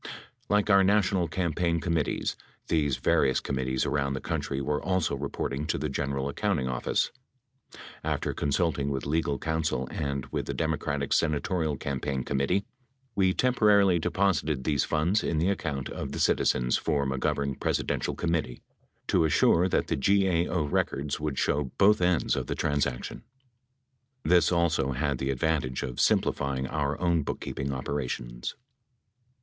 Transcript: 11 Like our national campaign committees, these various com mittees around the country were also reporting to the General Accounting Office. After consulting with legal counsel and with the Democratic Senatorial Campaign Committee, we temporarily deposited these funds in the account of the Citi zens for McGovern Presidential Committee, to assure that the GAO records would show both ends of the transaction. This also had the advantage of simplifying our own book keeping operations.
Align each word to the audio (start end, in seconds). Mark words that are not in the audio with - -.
11 0.03 0.19
Like 0.49 0.69
our 0.71 0.83
national 0.83 1.27
campaign 1.27 1.79
committees, 1.79 2.35
these 2.69 2.97
various 2.97 3.39
com 3.39 3.57
mittees 3.57 3.85
around 3.85 4.13
the 4.13 4.19
country 4.19 4.59
were 4.59 4.81
also 4.81 5.15
reporting 5.15 5.67
to 5.67 5.77
the 5.77 5.89
General 5.89 6.27
Accounting 6.27 6.67
Office. 6.67 7.11
After 8.03 8.33
consulting 8.33 8.89
with 8.89 9.05
legal 9.05 9.37
counsel 9.37 9.87
and 9.91 10.25
with 10.31 10.47
the 10.47 10.55
Democratic 10.55 11.13
Senatorial 11.13 11.77
Campaign 11.77 12.23
Committee, 12.23 12.65
we 13.13 13.31
temporarily 13.31 13.99
deposited 13.99 14.63
these 14.63 14.83
funds 14.83 15.23
in 15.23 15.37
the 15.37 15.49
account 15.49 15.87
of 15.89 16.13
the 16.13 16.17
Citi 16.17 16.49
zens 16.51 16.79
for 16.79 17.05
McGovern 17.05 17.59
Presidential 17.59 18.15
Committee, 18.15 18.59
to 19.05 19.23
assure 19.23 19.69
that 19.69 19.85
the 19.85 19.95
GAO 19.95 20.63
records 20.63 21.19
would 21.19 21.37
show 21.37 21.65
both 21.77 22.01
ends 22.01 22.35
of 22.35 22.47
the 22.47 22.55
transaction. 22.55 23.21
This 24.23 24.51
also 24.51 24.93
had 24.93 25.19
the 25.19 25.29
advantage 25.29 25.83
of 25.83 25.99
simplifying 26.01 26.65
our 26.65 26.99
own 26.99 27.21
book 27.21 27.39
keeping 27.39 27.71
operations. 27.71 28.55